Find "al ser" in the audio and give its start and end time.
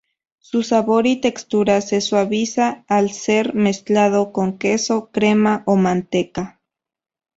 2.87-3.53